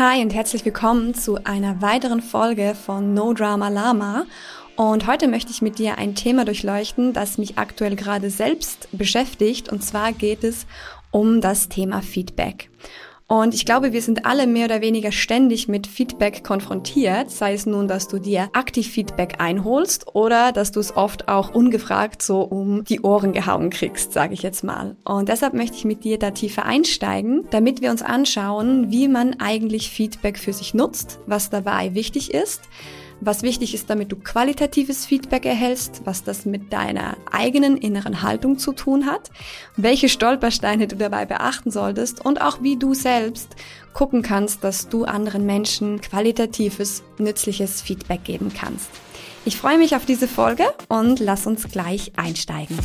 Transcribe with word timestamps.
Hi 0.00 0.22
und 0.22 0.32
herzlich 0.32 0.64
willkommen 0.64 1.12
zu 1.12 1.44
einer 1.44 1.82
weiteren 1.82 2.22
Folge 2.22 2.74
von 2.74 3.12
No 3.12 3.34
Drama 3.34 3.68
Lama. 3.68 4.24
Und 4.74 5.06
heute 5.06 5.28
möchte 5.28 5.50
ich 5.50 5.60
mit 5.60 5.78
dir 5.78 5.98
ein 5.98 6.14
Thema 6.14 6.46
durchleuchten, 6.46 7.12
das 7.12 7.36
mich 7.36 7.58
aktuell 7.58 7.96
gerade 7.96 8.30
selbst 8.30 8.88
beschäftigt. 8.92 9.68
Und 9.68 9.84
zwar 9.84 10.12
geht 10.14 10.42
es 10.42 10.64
um 11.10 11.42
das 11.42 11.68
Thema 11.68 12.00
Feedback. 12.00 12.70
Und 13.30 13.54
ich 13.54 13.64
glaube, 13.64 13.92
wir 13.92 14.02
sind 14.02 14.26
alle 14.26 14.48
mehr 14.48 14.64
oder 14.64 14.80
weniger 14.80 15.12
ständig 15.12 15.68
mit 15.68 15.86
Feedback 15.86 16.42
konfrontiert, 16.42 17.30
sei 17.30 17.52
es 17.52 17.64
nun, 17.64 17.86
dass 17.86 18.08
du 18.08 18.18
dir 18.18 18.50
aktiv 18.54 18.88
Feedback 18.90 19.36
einholst 19.38 20.16
oder 20.16 20.50
dass 20.50 20.72
du 20.72 20.80
es 20.80 20.96
oft 20.96 21.28
auch 21.28 21.54
ungefragt 21.54 22.22
so 22.22 22.40
um 22.40 22.82
die 22.82 23.02
Ohren 23.02 23.32
gehauen 23.32 23.70
kriegst, 23.70 24.12
sage 24.12 24.34
ich 24.34 24.42
jetzt 24.42 24.64
mal. 24.64 24.96
Und 25.04 25.28
deshalb 25.28 25.54
möchte 25.54 25.76
ich 25.76 25.84
mit 25.84 26.02
dir 26.02 26.18
da 26.18 26.32
tiefer 26.32 26.66
einsteigen, 26.66 27.46
damit 27.52 27.80
wir 27.80 27.92
uns 27.92 28.02
anschauen, 28.02 28.90
wie 28.90 29.06
man 29.06 29.38
eigentlich 29.38 29.90
Feedback 29.90 30.36
für 30.36 30.52
sich 30.52 30.74
nutzt, 30.74 31.20
was 31.26 31.50
dabei 31.50 31.94
wichtig 31.94 32.34
ist, 32.34 32.62
was 33.20 33.42
wichtig 33.42 33.74
ist, 33.74 33.90
damit 33.90 34.12
du 34.12 34.16
qualitatives 34.16 35.06
Feedback 35.06 35.44
erhältst, 35.44 36.02
was 36.04 36.24
das 36.24 36.46
mit 36.46 36.72
deiner 36.72 37.16
eigenen 37.30 37.76
inneren 37.76 38.22
Haltung 38.22 38.58
zu 38.58 38.72
tun 38.72 39.06
hat, 39.06 39.30
welche 39.76 40.08
Stolpersteine 40.08 40.88
du 40.88 40.96
dabei 40.96 41.26
beachten 41.26 41.70
solltest 41.70 42.24
und 42.24 42.40
auch 42.40 42.62
wie 42.62 42.76
du 42.76 42.94
selbst 42.94 43.56
gucken 43.92 44.22
kannst, 44.22 44.64
dass 44.64 44.88
du 44.88 45.04
anderen 45.04 45.46
Menschen 45.46 46.00
qualitatives, 46.00 47.02
nützliches 47.18 47.82
Feedback 47.82 48.24
geben 48.24 48.52
kannst. 48.56 48.88
Ich 49.44 49.56
freue 49.56 49.78
mich 49.78 49.96
auf 49.96 50.04
diese 50.04 50.28
Folge 50.28 50.64
und 50.88 51.18
lass 51.18 51.46
uns 51.46 51.64
gleich 51.68 52.12
einsteigen. 52.16 52.78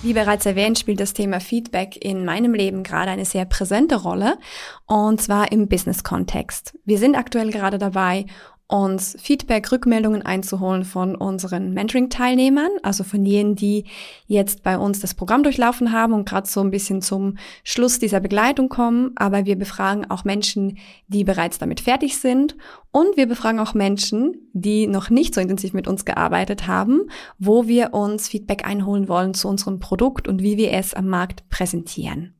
Wie 0.00 0.12
bereits 0.12 0.46
erwähnt, 0.46 0.78
spielt 0.78 1.00
das 1.00 1.12
Thema 1.12 1.40
Feedback 1.40 1.96
in 2.02 2.24
meinem 2.24 2.54
Leben 2.54 2.84
gerade 2.84 3.10
eine 3.10 3.24
sehr 3.24 3.44
präsente 3.44 3.96
Rolle 3.96 4.38
und 4.86 5.20
zwar 5.20 5.50
im 5.50 5.66
Business-Kontext. 5.66 6.78
Wir 6.84 6.98
sind 6.98 7.16
aktuell 7.16 7.50
gerade 7.50 7.78
dabei, 7.78 8.26
uns 8.68 9.16
Feedback, 9.18 9.72
Rückmeldungen 9.72 10.20
einzuholen 10.20 10.84
von 10.84 11.16
unseren 11.16 11.72
Mentoring-Teilnehmern, 11.72 12.70
also 12.82 13.02
von 13.02 13.24
jenen, 13.24 13.56
die 13.56 13.84
jetzt 14.26 14.62
bei 14.62 14.76
uns 14.76 15.00
das 15.00 15.14
Programm 15.14 15.42
durchlaufen 15.42 15.90
haben 15.90 16.12
und 16.12 16.28
gerade 16.28 16.46
so 16.46 16.60
ein 16.60 16.70
bisschen 16.70 17.00
zum 17.00 17.38
Schluss 17.64 17.98
dieser 17.98 18.20
Begleitung 18.20 18.68
kommen. 18.68 19.12
Aber 19.16 19.46
wir 19.46 19.56
befragen 19.56 20.10
auch 20.10 20.24
Menschen, 20.24 20.76
die 21.06 21.24
bereits 21.24 21.58
damit 21.58 21.80
fertig 21.80 22.18
sind. 22.18 22.56
Und 22.90 23.16
wir 23.16 23.26
befragen 23.26 23.58
auch 23.58 23.72
Menschen, 23.72 24.36
die 24.52 24.86
noch 24.86 25.08
nicht 25.08 25.34
so 25.34 25.40
intensiv 25.40 25.72
mit 25.72 25.88
uns 25.88 26.04
gearbeitet 26.04 26.66
haben, 26.66 27.08
wo 27.38 27.66
wir 27.66 27.94
uns 27.94 28.28
Feedback 28.28 28.66
einholen 28.66 29.08
wollen 29.08 29.32
zu 29.32 29.48
unserem 29.48 29.78
Produkt 29.78 30.28
und 30.28 30.42
wie 30.42 30.58
wir 30.58 30.72
es 30.72 30.92
am 30.92 31.08
Markt 31.08 31.48
präsentieren. 31.48 32.34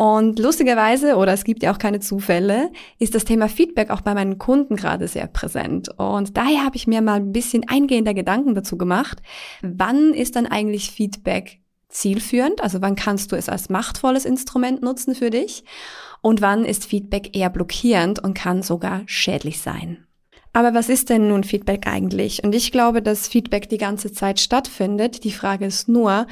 Und 0.00 0.38
lustigerweise, 0.38 1.16
oder 1.16 1.34
es 1.34 1.44
gibt 1.44 1.62
ja 1.62 1.70
auch 1.70 1.78
keine 1.78 2.00
Zufälle, 2.00 2.72
ist 2.98 3.14
das 3.14 3.26
Thema 3.26 3.50
Feedback 3.50 3.90
auch 3.90 4.00
bei 4.00 4.14
meinen 4.14 4.38
Kunden 4.38 4.76
gerade 4.76 5.06
sehr 5.06 5.26
präsent. 5.26 5.90
Und 5.98 6.38
daher 6.38 6.64
habe 6.64 6.76
ich 6.76 6.86
mir 6.86 7.02
mal 7.02 7.16
ein 7.16 7.32
bisschen 7.32 7.68
eingehender 7.68 8.14
Gedanken 8.14 8.54
dazu 8.54 8.78
gemacht, 8.78 9.20
wann 9.60 10.14
ist 10.14 10.36
dann 10.36 10.46
eigentlich 10.46 10.90
Feedback 10.90 11.60
zielführend? 11.90 12.62
Also 12.62 12.80
wann 12.80 12.96
kannst 12.96 13.30
du 13.30 13.36
es 13.36 13.50
als 13.50 13.68
machtvolles 13.68 14.24
Instrument 14.24 14.80
nutzen 14.80 15.14
für 15.14 15.28
dich? 15.28 15.64
Und 16.22 16.40
wann 16.40 16.64
ist 16.64 16.86
Feedback 16.86 17.36
eher 17.36 17.50
blockierend 17.50 18.24
und 18.24 18.32
kann 18.32 18.62
sogar 18.62 19.02
schädlich 19.04 19.60
sein? 19.60 20.06
Aber 20.52 20.74
was 20.74 20.88
ist 20.88 21.10
denn 21.10 21.28
nun 21.28 21.44
Feedback 21.44 21.86
eigentlich? 21.86 22.42
Und 22.42 22.54
ich 22.54 22.72
glaube, 22.72 23.02
dass 23.02 23.28
Feedback 23.28 23.68
die 23.68 23.78
ganze 23.78 24.12
Zeit 24.12 24.40
stattfindet. 24.40 25.22
Die 25.24 25.30
Frage 25.30 25.66
ist 25.66 25.88
nur, 25.88 26.26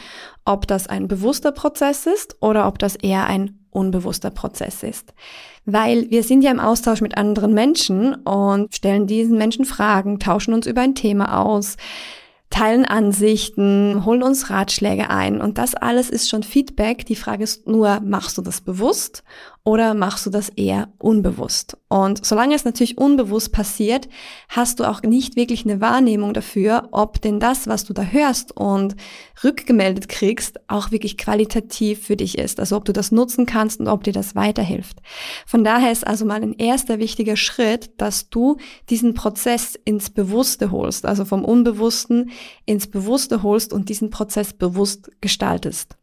ob 0.44 0.66
das 0.66 0.88
ein 0.88 1.06
bewusster 1.06 1.52
Prozess 1.52 2.06
ist 2.06 2.36
oder 2.40 2.66
ob 2.66 2.78
das 2.78 2.96
eher 2.96 3.26
ein 3.26 3.57
unbewusster 3.70 4.30
Prozess 4.30 4.82
ist. 4.82 5.14
Weil 5.64 6.10
wir 6.10 6.22
sind 6.22 6.42
ja 6.42 6.50
im 6.50 6.60
Austausch 6.60 7.00
mit 7.00 7.16
anderen 7.16 7.54
Menschen 7.54 8.14
und 8.14 8.74
stellen 8.74 9.06
diesen 9.06 9.38
Menschen 9.38 9.64
Fragen, 9.64 10.18
tauschen 10.18 10.54
uns 10.54 10.66
über 10.66 10.80
ein 10.80 10.94
Thema 10.94 11.40
aus, 11.40 11.76
teilen 12.50 12.86
Ansichten, 12.86 14.04
holen 14.04 14.22
uns 14.22 14.48
Ratschläge 14.48 15.10
ein 15.10 15.40
und 15.40 15.58
das 15.58 15.74
alles 15.74 16.08
ist 16.08 16.30
schon 16.30 16.42
Feedback. 16.42 17.04
Die 17.04 17.16
Frage 17.16 17.44
ist 17.44 17.66
nur, 17.66 18.00
machst 18.00 18.38
du 18.38 18.42
das 18.42 18.60
bewusst 18.62 19.22
oder 19.64 19.94
machst 19.94 20.24
du 20.24 20.30
das 20.30 20.48
eher 20.48 20.88
unbewusst? 20.98 21.76
Und 21.88 22.24
solange 22.24 22.54
es 22.54 22.64
natürlich 22.64 22.98
unbewusst 22.98 23.52
passiert, 23.52 24.08
hast 24.48 24.80
du 24.80 24.84
auch 24.84 25.02
nicht 25.02 25.36
wirklich 25.36 25.64
eine 25.64 25.80
Wahrnehmung 25.80 26.32
dafür, 26.32 26.88
ob 26.90 27.20
denn 27.20 27.38
das, 27.40 27.66
was 27.66 27.84
du 27.84 27.92
da 27.92 28.02
hörst 28.02 28.56
und 28.56 28.96
rückgemeldet 29.44 30.08
kriegst, 30.08 30.58
auch 30.68 30.90
wirklich 30.90 31.18
qualitativ 31.18 32.06
für 32.06 32.16
dich 32.16 32.38
ist. 32.38 32.60
Also 32.60 32.76
ob 32.76 32.84
du 32.84 32.92
das 32.92 33.12
nutzen 33.12 33.46
kannst 33.46 33.80
und 33.80 33.88
ob 33.88 34.04
dir 34.04 34.12
das 34.12 34.34
weiterhilft. 34.34 35.00
Von 35.46 35.64
daher 35.64 35.92
ist 35.92 36.06
also 36.06 36.24
mal 36.24 36.42
ein 36.42 36.54
erster 36.54 36.98
wichtiger 36.98 37.36
Schritt, 37.36 37.90
dass 37.98 38.30
du 38.30 38.56
diesen 38.88 39.14
Prozess 39.14 39.78
ins 39.84 40.10
Bewusste 40.10 40.70
holst, 40.70 41.04
also 41.06 41.24
vom 41.24 41.44
Unbewussten 41.44 42.30
ins 42.64 42.86
Bewusste 42.86 43.42
holst 43.42 43.72
und 43.72 43.88
diesen 43.88 44.10
Prozess 44.10 44.52
bewusst 44.52 45.10
gestaltest. 45.20 45.96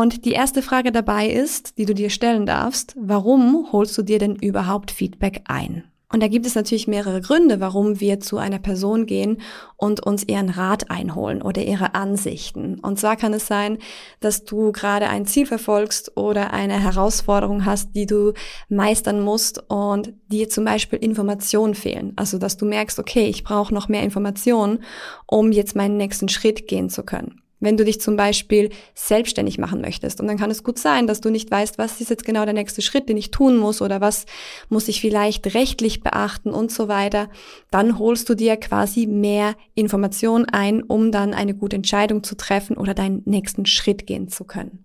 Und 0.00 0.24
die 0.24 0.32
erste 0.32 0.60
Frage 0.60 0.90
dabei 0.90 1.28
ist, 1.28 1.78
die 1.78 1.84
du 1.84 1.94
dir 1.94 2.10
stellen 2.10 2.46
darfst, 2.46 2.96
warum 2.98 3.68
holst 3.70 3.96
du 3.96 4.02
dir 4.02 4.18
denn 4.18 4.34
überhaupt 4.34 4.90
Feedback 4.90 5.42
ein? 5.44 5.84
Und 6.12 6.20
da 6.20 6.26
gibt 6.26 6.46
es 6.46 6.56
natürlich 6.56 6.88
mehrere 6.88 7.20
Gründe, 7.20 7.60
warum 7.60 8.00
wir 8.00 8.18
zu 8.18 8.38
einer 8.38 8.58
Person 8.58 9.06
gehen 9.06 9.40
und 9.76 10.04
uns 10.04 10.26
ihren 10.26 10.48
Rat 10.48 10.90
einholen 10.90 11.42
oder 11.42 11.62
ihre 11.62 11.94
Ansichten. 11.94 12.80
Und 12.80 12.98
zwar 12.98 13.14
kann 13.14 13.34
es 13.34 13.46
sein, 13.46 13.78
dass 14.18 14.44
du 14.44 14.72
gerade 14.72 15.06
ein 15.08 15.26
Ziel 15.26 15.46
verfolgst 15.46 16.16
oder 16.16 16.52
eine 16.52 16.80
Herausforderung 16.80 17.64
hast, 17.64 17.94
die 17.94 18.06
du 18.06 18.32
meistern 18.68 19.20
musst 19.20 19.62
und 19.70 20.12
dir 20.26 20.48
zum 20.48 20.64
Beispiel 20.64 20.98
Informationen 20.98 21.76
fehlen. 21.76 22.14
Also 22.16 22.38
dass 22.38 22.56
du 22.56 22.66
merkst, 22.66 22.98
okay, 22.98 23.26
ich 23.26 23.44
brauche 23.44 23.72
noch 23.72 23.88
mehr 23.88 24.02
Informationen, 24.02 24.82
um 25.28 25.52
jetzt 25.52 25.76
meinen 25.76 25.96
nächsten 25.98 26.28
Schritt 26.28 26.66
gehen 26.66 26.90
zu 26.90 27.04
können. 27.04 27.43
Wenn 27.64 27.78
du 27.78 27.84
dich 27.84 27.98
zum 27.98 28.16
Beispiel 28.16 28.68
selbstständig 28.94 29.56
machen 29.56 29.80
möchtest 29.80 30.20
und 30.20 30.26
dann 30.26 30.36
kann 30.36 30.50
es 30.50 30.62
gut 30.62 30.78
sein, 30.78 31.06
dass 31.06 31.22
du 31.22 31.30
nicht 31.30 31.50
weißt, 31.50 31.78
was 31.78 31.98
ist 31.98 32.10
jetzt 32.10 32.26
genau 32.26 32.44
der 32.44 32.52
nächste 32.52 32.82
Schritt, 32.82 33.08
den 33.08 33.16
ich 33.16 33.30
tun 33.30 33.56
muss 33.56 33.80
oder 33.80 34.02
was 34.02 34.26
muss 34.68 34.86
ich 34.88 35.00
vielleicht 35.00 35.54
rechtlich 35.54 36.02
beachten 36.02 36.50
und 36.50 36.70
so 36.70 36.88
weiter, 36.88 37.30
dann 37.70 37.98
holst 37.98 38.28
du 38.28 38.34
dir 38.34 38.58
quasi 38.58 39.06
mehr 39.06 39.54
Informationen 39.74 40.44
ein, 40.44 40.82
um 40.82 41.10
dann 41.10 41.32
eine 41.32 41.54
gute 41.54 41.76
Entscheidung 41.76 42.22
zu 42.22 42.36
treffen 42.36 42.76
oder 42.76 42.92
deinen 42.92 43.22
nächsten 43.24 43.64
Schritt 43.64 44.06
gehen 44.06 44.28
zu 44.28 44.44
können. 44.44 44.84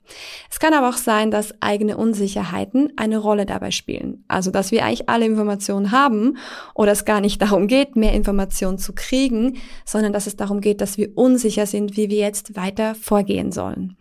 Es 0.50 0.60
kann 0.60 0.74
aber 0.74 0.88
auch 0.88 0.98
sein, 0.98 1.32
dass 1.32 1.54
eigene 1.62 1.98
Unsicherheiten 1.98 2.94
eine 2.96 3.18
Rolle 3.18 3.46
dabei 3.46 3.72
spielen. 3.72 4.24
Also, 4.30 4.52
dass 4.52 4.72
wir 4.72 4.86
eigentlich 4.86 5.10
alle 5.10 5.26
Informationen 5.26 5.92
haben 5.92 6.38
oder 6.74 6.94
es 6.94 7.04
gar 7.04 7.20
nicht 7.20 7.42
darum 7.42 7.68
geht, 7.68 7.98
mehr 7.98 8.14
Informationen 8.14 8.78
zu 8.78 8.94
kriegen, 8.94 9.58
sondern 9.84 10.14
dass 10.14 10.28
es 10.28 10.38
darum 10.38 10.62
geht, 10.62 10.80
dass 10.80 10.98
wir 10.98 11.18
unsicher 11.18 11.66
sind, 11.66 11.98
wie 11.98 12.10
wir 12.10 12.20
jetzt 12.20 12.56
weiter 12.56 12.69
weiter 12.70 12.96
vorgehen 12.96 13.52
sollen. 13.52 13.98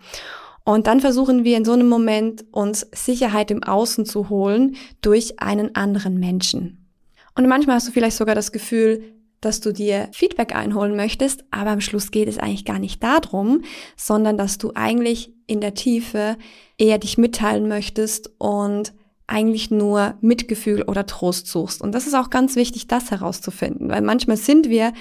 Und 0.64 0.86
dann 0.86 1.00
versuchen 1.00 1.44
wir 1.44 1.56
in 1.56 1.64
so 1.64 1.72
einem 1.72 1.88
Moment 1.88 2.44
uns 2.50 2.86
Sicherheit 2.92 3.50
im 3.50 3.62
Außen 3.62 4.04
zu 4.04 4.28
holen 4.28 4.76
durch 5.00 5.40
einen 5.40 5.74
anderen 5.74 6.18
Menschen. 6.18 6.86
Und 7.34 7.48
manchmal 7.48 7.76
hast 7.76 7.88
du 7.88 7.92
vielleicht 7.92 8.16
sogar 8.18 8.34
das 8.34 8.52
Gefühl, 8.52 9.14
dass 9.40 9.60
du 9.60 9.72
dir 9.72 10.08
Feedback 10.12 10.54
einholen 10.54 10.96
möchtest, 10.96 11.44
aber 11.52 11.70
am 11.70 11.80
Schluss 11.80 12.10
geht 12.10 12.28
es 12.28 12.38
eigentlich 12.38 12.64
gar 12.64 12.80
nicht 12.80 13.02
darum, 13.02 13.62
sondern 13.96 14.36
dass 14.36 14.58
du 14.58 14.72
eigentlich 14.74 15.32
in 15.46 15.60
der 15.60 15.74
Tiefe 15.74 16.36
eher 16.76 16.98
dich 16.98 17.16
mitteilen 17.16 17.68
möchtest 17.68 18.30
und 18.38 18.92
eigentlich 19.28 19.70
nur 19.70 20.14
Mitgefühl 20.22 20.82
oder 20.82 21.06
Trost 21.06 21.46
suchst. 21.46 21.82
Und 21.82 21.94
das 21.94 22.06
ist 22.06 22.14
auch 22.14 22.30
ganz 22.30 22.56
wichtig, 22.56 22.88
das 22.88 23.10
herauszufinden, 23.10 23.90
weil 23.90 24.00
manchmal 24.00 24.38
sind 24.38 24.68
wir 24.70 24.92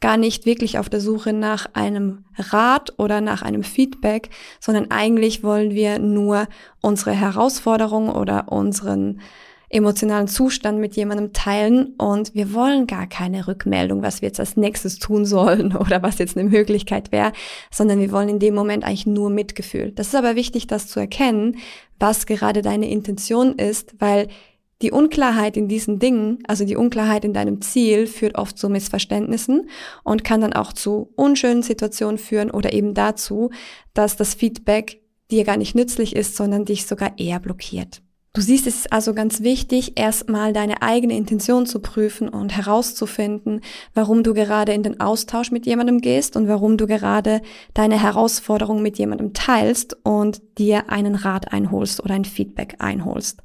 gar 0.00 0.16
nicht 0.16 0.46
wirklich 0.46 0.78
auf 0.78 0.88
der 0.88 1.00
Suche 1.00 1.32
nach 1.32 1.66
einem 1.74 2.24
Rat 2.36 2.94
oder 2.98 3.20
nach 3.20 3.42
einem 3.42 3.62
Feedback, 3.62 4.30
sondern 4.58 4.90
eigentlich 4.90 5.44
wollen 5.44 5.72
wir 5.72 5.98
nur 5.98 6.48
unsere 6.80 7.12
Herausforderung 7.12 8.08
oder 8.08 8.50
unseren 8.50 9.20
emotionalen 9.74 10.28
Zustand 10.28 10.78
mit 10.78 10.94
jemandem 10.94 11.32
teilen 11.32 11.94
und 11.98 12.32
wir 12.34 12.54
wollen 12.54 12.86
gar 12.86 13.08
keine 13.08 13.48
Rückmeldung, 13.48 14.02
was 14.02 14.22
wir 14.22 14.28
jetzt 14.28 14.38
als 14.38 14.56
nächstes 14.56 14.98
tun 14.98 15.26
sollen 15.26 15.76
oder 15.76 16.02
was 16.02 16.18
jetzt 16.18 16.36
eine 16.36 16.48
Möglichkeit 16.48 17.10
wäre, 17.10 17.32
sondern 17.70 17.98
wir 17.98 18.12
wollen 18.12 18.28
in 18.28 18.38
dem 18.38 18.54
Moment 18.54 18.84
eigentlich 18.84 19.06
nur 19.06 19.30
Mitgefühl. 19.30 19.90
Das 19.90 20.08
ist 20.08 20.14
aber 20.14 20.36
wichtig, 20.36 20.68
das 20.68 20.86
zu 20.86 21.00
erkennen, 21.00 21.56
was 21.98 22.26
gerade 22.26 22.62
deine 22.62 22.88
Intention 22.88 23.54
ist, 23.54 23.94
weil 23.98 24.28
die 24.80 24.92
Unklarheit 24.92 25.56
in 25.56 25.66
diesen 25.66 25.98
Dingen, 25.98 26.38
also 26.46 26.64
die 26.64 26.76
Unklarheit 26.76 27.24
in 27.24 27.32
deinem 27.32 27.60
Ziel, 27.60 28.06
führt 28.06 28.36
oft 28.36 28.56
zu 28.56 28.68
Missverständnissen 28.68 29.68
und 30.04 30.24
kann 30.24 30.40
dann 30.40 30.52
auch 30.52 30.72
zu 30.72 31.12
unschönen 31.16 31.62
Situationen 31.62 32.18
führen 32.18 32.50
oder 32.50 32.72
eben 32.72 32.94
dazu, 32.94 33.50
dass 33.92 34.16
das 34.16 34.34
Feedback 34.34 35.00
dir 35.30 35.44
gar 35.44 35.56
nicht 35.56 35.74
nützlich 35.74 36.14
ist, 36.14 36.36
sondern 36.36 36.64
dich 36.64 36.86
sogar 36.86 37.18
eher 37.18 37.40
blockiert. 37.40 38.03
Du 38.36 38.40
siehst, 38.40 38.66
es 38.66 38.74
ist 38.74 38.92
also 38.92 39.14
ganz 39.14 39.42
wichtig, 39.42 39.92
erstmal 39.94 40.52
deine 40.52 40.82
eigene 40.82 41.16
Intention 41.16 41.66
zu 41.66 41.78
prüfen 41.78 42.28
und 42.28 42.56
herauszufinden, 42.56 43.60
warum 43.94 44.24
du 44.24 44.34
gerade 44.34 44.72
in 44.72 44.82
den 44.82 44.98
Austausch 44.98 45.52
mit 45.52 45.66
jemandem 45.66 46.00
gehst 46.00 46.34
und 46.34 46.48
warum 46.48 46.76
du 46.76 46.88
gerade 46.88 47.42
deine 47.74 48.02
Herausforderung 48.02 48.82
mit 48.82 48.98
jemandem 48.98 49.34
teilst 49.34 49.96
und 50.02 50.42
dir 50.58 50.90
einen 50.90 51.14
Rat 51.14 51.52
einholst 51.52 52.02
oder 52.02 52.14
ein 52.14 52.24
Feedback 52.24 52.74
einholst. 52.80 53.40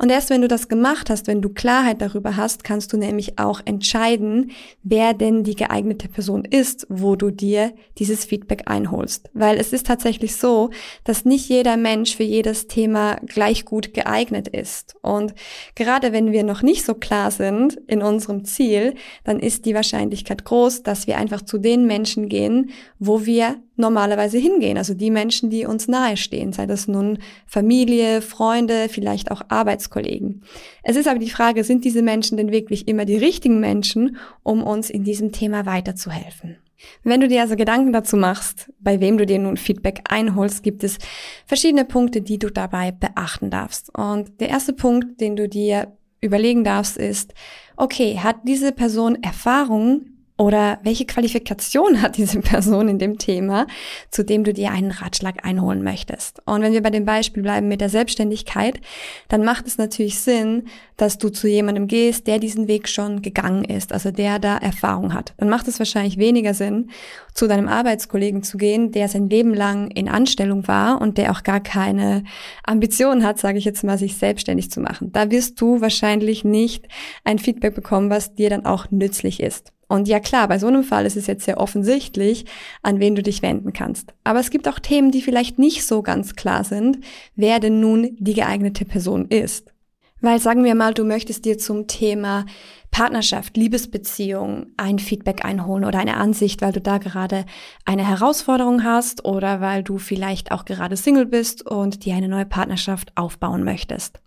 Und 0.00 0.08
erst 0.08 0.30
wenn 0.30 0.40
du 0.40 0.48
das 0.48 0.68
gemacht 0.68 1.10
hast, 1.10 1.26
wenn 1.26 1.42
du 1.42 1.50
Klarheit 1.50 2.00
darüber 2.00 2.38
hast, 2.38 2.64
kannst 2.64 2.90
du 2.94 2.96
nämlich 2.96 3.38
auch 3.38 3.60
entscheiden, 3.66 4.50
wer 4.82 5.12
denn 5.12 5.44
die 5.44 5.54
geeignete 5.54 6.08
Person 6.08 6.46
ist, 6.46 6.86
wo 6.88 7.16
du 7.16 7.30
dir 7.30 7.74
dieses 7.98 8.24
Feedback 8.24 8.62
einholst. 8.64 9.28
Weil 9.34 9.58
es 9.58 9.74
ist 9.74 9.86
tatsächlich 9.86 10.36
so, 10.36 10.70
dass 11.04 11.26
nicht 11.26 11.50
jeder 11.50 11.76
Mensch 11.76 12.16
für 12.16 12.22
jedes 12.22 12.66
Thema 12.66 13.16
gleich 13.26 13.66
gut 13.66 13.92
geeignet 13.92 14.48
ist. 14.48 14.94
Und 15.02 15.34
gerade 15.74 16.14
wenn 16.14 16.32
wir 16.32 16.44
noch 16.44 16.62
nicht 16.62 16.86
so 16.86 16.94
klar 16.94 17.30
sind 17.30 17.74
in 17.86 18.00
unserem 18.00 18.46
Ziel, 18.46 18.94
dann 19.24 19.38
ist 19.38 19.66
die 19.66 19.74
Wahrscheinlichkeit 19.74 20.46
groß, 20.46 20.82
dass 20.82 21.06
wir 21.08 21.18
einfach 21.18 21.42
zu 21.42 21.58
den 21.58 21.86
Menschen 21.86 22.30
gehen, 22.30 22.70
wo 22.98 23.26
wir 23.26 23.56
normalerweise 23.80 24.38
hingehen. 24.38 24.78
Also 24.78 24.94
die 24.94 25.10
Menschen, 25.10 25.50
die 25.50 25.66
uns 25.66 25.88
nahestehen, 25.88 26.52
sei 26.52 26.66
das 26.66 26.86
nun 26.86 27.18
Familie, 27.46 28.22
Freunde, 28.22 28.88
vielleicht 28.88 29.30
auch 29.30 29.42
Arbeitskollegen. 29.48 30.42
Es 30.82 30.96
ist 30.96 31.08
aber 31.08 31.18
die 31.18 31.30
Frage, 31.30 31.64
sind 31.64 31.84
diese 31.84 32.02
Menschen 32.02 32.36
denn 32.36 32.52
wirklich 32.52 32.86
immer 32.86 33.04
die 33.04 33.16
richtigen 33.16 33.60
Menschen, 33.60 34.16
um 34.42 34.62
uns 34.62 34.90
in 34.90 35.04
diesem 35.04 35.32
Thema 35.32 35.66
weiterzuhelfen? 35.66 36.56
Wenn 37.02 37.20
du 37.20 37.28
dir 37.28 37.42
also 37.42 37.56
Gedanken 37.56 37.92
dazu 37.92 38.16
machst, 38.16 38.70
bei 38.80 39.00
wem 39.00 39.18
du 39.18 39.26
dir 39.26 39.38
nun 39.38 39.56
Feedback 39.56 40.02
einholst, 40.08 40.62
gibt 40.62 40.84
es 40.84 40.98
verschiedene 41.46 41.84
Punkte, 41.84 42.22
die 42.22 42.38
du 42.38 42.50
dabei 42.50 42.92
beachten 42.92 43.50
darfst. 43.50 43.94
Und 43.96 44.40
der 44.40 44.48
erste 44.48 44.72
Punkt, 44.72 45.20
den 45.20 45.36
du 45.36 45.48
dir 45.48 45.92
überlegen 46.20 46.64
darfst, 46.64 46.96
ist, 46.96 47.34
okay, 47.76 48.18
hat 48.18 48.36
diese 48.44 48.72
Person 48.72 49.22
Erfahrung 49.22 50.06
oder 50.40 50.78
welche 50.84 51.04
Qualifikation 51.04 52.00
hat 52.00 52.16
diese 52.16 52.40
Person 52.40 52.88
in 52.88 52.98
dem 52.98 53.18
Thema, 53.18 53.66
zu 54.10 54.24
dem 54.24 54.42
du 54.42 54.54
dir 54.54 54.70
einen 54.70 54.90
Ratschlag 54.90 55.44
einholen 55.44 55.82
möchtest? 55.82 56.40
Und 56.46 56.62
wenn 56.62 56.72
wir 56.72 56.82
bei 56.82 56.88
dem 56.88 57.04
Beispiel 57.04 57.42
bleiben 57.42 57.68
mit 57.68 57.82
der 57.82 57.90
Selbstständigkeit, 57.90 58.80
dann 59.28 59.44
macht 59.44 59.66
es 59.66 59.76
natürlich 59.76 60.18
Sinn, 60.18 60.68
dass 60.96 61.18
du 61.18 61.28
zu 61.28 61.46
jemandem 61.46 61.88
gehst, 61.88 62.26
der 62.26 62.38
diesen 62.38 62.68
Weg 62.68 62.88
schon 62.88 63.20
gegangen 63.20 63.64
ist, 63.64 63.92
also 63.92 64.12
der 64.12 64.38
da 64.38 64.56
Erfahrung 64.56 65.12
hat. 65.12 65.34
Dann 65.36 65.50
macht 65.50 65.68
es 65.68 65.78
wahrscheinlich 65.78 66.16
weniger 66.16 66.54
Sinn, 66.54 66.88
zu 67.34 67.46
deinem 67.46 67.68
Arbeitskollegen 67.68 68.42
zu 68.42 68.56
gehen, 68.56 68.92
der 68.92 69.08
sein 69.08 69.28
Leben 69.28 69.52
lang 69.52 69.90
in 69.90 70.08
Anstellung 70.08 70.66
war 70.66 71.02
und 71.02 71.18
der 71.18 71.32
auch 71.32 71.42
gar 71.42 71.60
keine 71.60 72.24
Ambitionen 72.64 73.26
hat, 73.26 73.38
sage 73.38 73.58
ich 73.58 73.66
jetzt 73.66 73.84
mal, 73.84 73.98
sich 73.98 74.16
selbstständig 74.16 74.70
zu 74.70 74.80
machen. 74.80 75.12
Da 75.12 75.30
wirst 75.30 75.60
du 75.60 75.82
wahrscheinlich 75.82 76.44
nicht 76.44 76.88
ein 77.24 77.38
Feedback 77.38 77.74
bekommen, 77.74 78.08
was 78.08 78.34
dir 78.34 78.48
dann 78.48 78.64
auch 78.64 78.90
nützlich 78.90 79.40
ist. 79.40 79.74
Und 79.90 80.06
ja 80.06 80.20
klar, 80.20 80.46
bei 80.46 80.60
so 80.60 80.68
einem 80.68 80.84
Fall 80.84 81.04
ist 81.04 81.16
es 81.16 81.26
jetzt 81.26 81.44
sehr 81.44 81.58
offensichtlich, 81.58 82.44
an 82.80 83.00
wen 83.00 83.16
du 83.16 83.24
dich 83.24 83.42
wenden 83.42 83.72
kannst. 83.72 84.14
Aber 84.22 84.38
es 84.38 84.50
gibt 84.50 84.68
auch 84.68 84.78
Themen, 84.78 85.10
die 85.10 85.20
vielleicht 85.20 85.58
nicht 85.58 85.84
so 85.84 86.00
ganz 86.00 86.36
klar 86.36 86.62
sind, 86.62 87.00
wer 87.34 87.58
denn 87.58 87.80
nun 87.80 88.16
die 88.20 88.34
geeignete 88.34 88.84
Person 88.84 89.26
ist. 89.26 89.72
Weil 90.20 90.38
sagen 90.38 90.62
wir 90.62 90.76
mal, 90.76 90.94
du 90.94 91.04
möchtest 91.04 91.44
dir 91.44 91.58
zum 91.58 91.88
Thema 91.88 92.46
Partnerschaft, 92.92 93.56
Liebesbeziehung 93.56 94.66
ein 94.76 95.00
Feedback 95.00 95.44
einholen 95.44 95.84
oder 95.84 95.98
eine 95.98 96.18
Ansicht, 96.18 96.62
weil 96.62 96.72
du 96.72 96.80
da 96.80 96.98
gerade 96.98 97.44
eine 97.84 98.06
Herausforderung 98.06 98.84
hast 98.84 99.24
oder 99.24 99.60
weil 99.60 99.82
du 99.82 99.98
vielleicht 99.98 100.52
auch 100.52 100.66
gerade 100.66 100.96
Single 100.96 101.26
bist 101.26 101.66
und 101.66 102.04
dir 102.04 102.14
eine 102.14 102.28
neue 102.28 102.46
Partnerschaft 102.46 103.10
aufbauen 103.16 103.64
möchtest. 103.64 104.20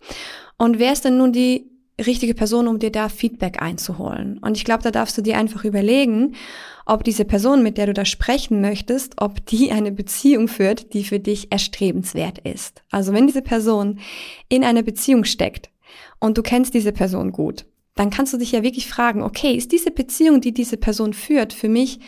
Und 0.58 0.78
wer 0.78 0.92
ist 0.92 1.06
denn 1.06 1.16
nun 1.16 1.32
die 1.32 1.70
richtige 1.98 2.34
Person, 2.34 2.66
um 2.66 2.78
dir 2.78 2.90
da 2.90 3.08
Feedback 3.08 3.62
einzuholen. 3.62 4.38
Und 4.38 4.56
ich 4.56 4.64
glaube, 4.64 4.82
da 4.82 4.90
darfst 4.90 5.16
du 5.16 5.22
dir 5.22 5.38
einfach 5.38 5.64
überlegen, 5.64 6.34
ob 6.86 7.04
diese 7.04 7.24
Person, 7.24 7.62
mit 7.62 7.78
der 7.78 7.86
du 7.86 7.92
da 7.94 8.04
sprechen 8.04 8.60
möchtest, 8.60 9.20
ob 9.20 9.44
die 9.46 9.70
eine 9.72 9.92
Beziehung 9.92 10.48
führt, 10.48 10.92
die 10.92 11.04
für 11.04 11.20
dich 11.20 11.52
erstrebenswert 11.52 12.38
ist. 12.38 12.82
Also 12.90 13.12
wenn 13.12 13.26
diese 13.26 13.42
Person 13.42 14.00
in 14.48 14.64
einer 14.64 14.82
Beziehung 14.82 15.24
steckt 15.24 15.70
und 16.18 16.36
du 16.36 16.42
kennst 16.42 16.74
diese 16.74 16.92
Person 16.92 17.32
gut, 17.32 17.66
dann 17.94 18.10
kannst 18.10 18.32
du 18.32 18.38
dich 18.38 18.50
ja 18.50 18.64
wirklich 18.64 18.88
fragen, 18.88 19.22
okay, 19.22 19.54
ist 19.54 19.70
diese 19.70 19.92
Beziehung, 19.92 20.40
die 20.40 20.52
diese 20.52 20.76
Person 20.76 21.12
führt, 21.12 21.52
für 21.52 21.68
mich 21.68 22.00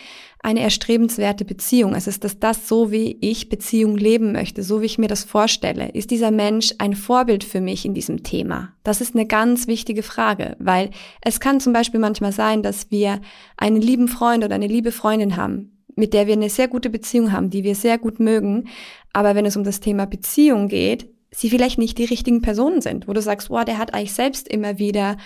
eine 0.42 0.60
erstrebenswerte 0.60 1.44
Beziehung? 1.44 1.94
Also 1.94 2.08
ist 2.10 2.24
das 2.24 2.38
das 2.38 2.68
so, 2.68 2.92
wie 2.92 3.18
ich 3.20 3.48
Beziehung 3.48 3.96
leben 3.96 4.32
möchte, 4.32 4.62
so 4.62 4.80
wie 4.80 4.86
ich 4.86 4.98
mir 4.98 5.08
das 5.08 5.24
vorstelle? 5.24 5.88
Ist 5.90 6.10
dieser 6.10 6.30
Mensch 6.30 6.72
ein 6.78 6.94
Vorbild 6.94 7.44
für 7.44 7.60
mich 7.60 7.84
in 7.84 7.94
diesem 7.94 8.22
Thema? 8.22 8.72
Das 8.84 9.00
ist 9.00 9.14
eine 9.14 9.26
ganz 9.26 9.66
wichtige 9.66 10.02
Frage, 10.02 10.56
weil 10.58 10.90
es 11.20 11.40
kann 11.40 11.60
zum 11.60 11.72
Beispiel 11.72 12.00
manchmal 12.00 12.32
sein, 12.32 12.62
dass 12.62 12.90
wir 12.90 13.20
einen 13.56 13.80
lieben 13.80 14.08
Freund 14.08 14.44
oder 14.44 14.54
eine 14.54 14.68
liebe 14.68 14.92
Freundin 14.92 15.36
haben, 15.36 15.82
mit 15.96 16.14
der 16.14 16.26
wir 16.26 16.34
eine 16.34 16.50
sehr 16.50 16.68
gute 16.68 16.90
Beziehung 16.90 17.32
haben, 17.32 17.50
die 17.50 17.64
wir 17.64 17.74
sehr 17.74 17.98
gut 17.98 18.20
mögen. 18.20 18.68
Aber 19.12 19.34
wenn 19.34 19.46
es 19.46 19.56
um 19.56 19.64
das 19.64 19.80
Thema 19.80 20.06
Beziehung 20.06 20.68
geht, 20.68 21.08
sie 21.30 21.50
vielleicht 21.50 21.78
nicht 21.78 21.98
die 21.98 22.04
richtigen 22.04 22.40
Personen 22.40 22.80
sind, 22.80 23.08
wo 23.08 23.12
du 23.12 23.20
sagst, 23.20 23.50
wow, 23.50 23.64
der 23.64 23.78
hat 23.78 23.94
eigentlich 23.94 24.14
selbst 24.14 24.48
immer 24.48 24.78
wieder 24.78 25.16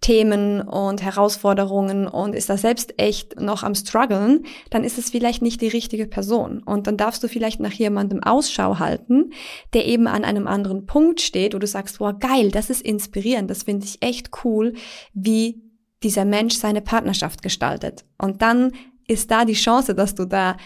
Themen 0.00 0.60
und 0.60 1.02
Herausforderungen 1.02 2.06
und 2.06 2.34
ist 2.34 2.50
da 2.50 2.56
selbst 2.56 2.94
echt 2.98 3.40
noch 3.40 3.62
am 3.62 3.74
struggeln, 3.74 4.44
dann 4.70 4.84
ist 4.84 4.98
es 4.98 5.10
vielleicht 5.10 5.40
nicht 5.40 5.60
die 5.60 5.68
richtige 5.68 6.06
Person. 6.06 6.62
Und 6.62 6.86
dann 6.86 6.96
darfst 6.96 7.22
du 7.22 7.28
vielleicht 7.28 7.60
nach 7.60 7.72
jemandem 7.72 8.22
Ausschau 8.22 8.78
halten, 8.78 9.32
der 9.72 9.86
eben 9.86 10.06
an 10.06 10.24
einem 10.24 10.46
anderen 10.46 10.84
Punkt 10.86 11.20
steht, 11.20 11.54
wo 11.54 11.58
du 11.58 11.66
sagst, 11.66 12.00
wow, 12.00 12.12
geil, 12.18 12.50
das 12.50 12.70
ist 12.70 12.82
inspirierend, 12.82 13.50
das 13.50 13.62
finde 13.62 13.86
ich 13.86 14.02
echt 14.02 14.30
cool, 14.44 14.74
wie 15.14 15.62
dieser 16.02 16.26
Mensch 16.26 16.54
seine 16.56 16.82
Partnerschaft 16.82 17.42
gestaltet. 17.42 18.04
Und 18.18 18.42
dann 18.42 18.72
ist 19.08 19.30
da 19.30 19.44
die 19.44 19.54
Chance, 19.54 19.94
dass 19.94 20.14
du 20.14 20.26
da 20.26 20.56